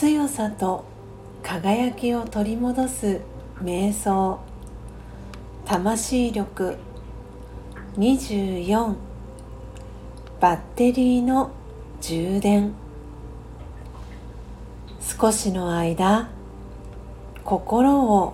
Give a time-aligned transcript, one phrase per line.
[0.00, 0.86] 強さと
[1.42, 3.20] 輝きを取り戻す
[3.62, 4.40] 瞑想。
[5.66, 6.78] 魂力。
[7.98, 8.94] 24
[10.40, 11.50] バッテリーの
[12.00, 12.72] 充電。
[15.02, 16.30] 少しの間。
[17.44, 18.32] 心を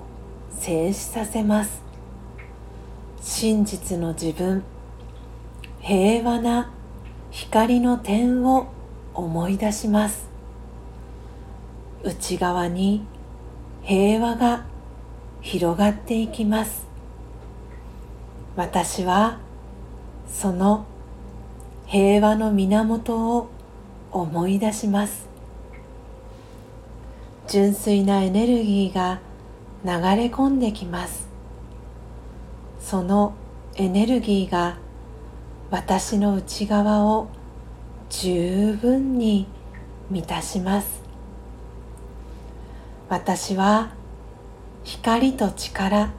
[0.60, 1.82] 静止させます。
[3.20, 4.62] 真実の自分。
[5.80, 6.70] 平和な
[7.32, 8.68] 光の点を
[9.14, 10.25] 思い出します。
[12.02, 13.02] 内側に
[13.82, 14.66] 平和が
[15.40, 16.86] 広がっていきます。
[18.56, 19.38] 私は
[20.26, 20.86] その
[21.86, 23.48] 平和の源を
[24.10, 25.28] 思い出します。
[27.46, 29.20] 純粋なエネルギーが
[29.84, 31.28] 流れ込んできます。
[32.80, 33.34] その
[33.76, 34.78] エネルギーが
[35.70, 37.28] 私の内側を
[38.08, 39.46] 十分に
[40.10, 41.05] 満たします。
[43.08, 43.92] 私は
[44.82, 46.10] 光と力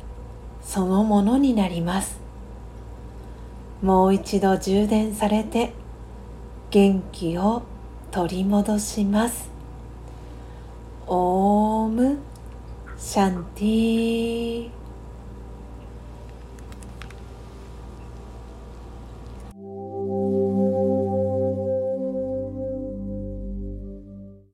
[0.61, 2.17] そのものになります。
[3.81, 5.73] もう一度充電されて
[6.71, 7.63] 元気を
[8.09, 9.49] 取り戻します。
[11.07, 12.19] オーム
[12.97, 14.76] シャンティー。